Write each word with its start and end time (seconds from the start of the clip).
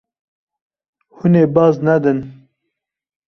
Hûn 1.17 1.33
ê 1.43 1.45
baz 1.55 1.75
nedin. 1.85 2.19